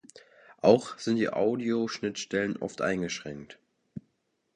[0.63, 3.59] Auch sind die Audio-Schnittstellen oft eingeschränkt.